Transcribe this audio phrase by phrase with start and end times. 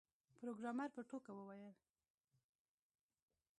[0.37, 1.73] پروګرامر په ټوکه وویل